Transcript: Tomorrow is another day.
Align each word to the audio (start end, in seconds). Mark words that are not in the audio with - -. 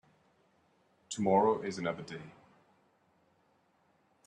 Tomorrow 1.11 1.61
is 1.61 1.77
another 1.77 2.01
day. 2.01 2.21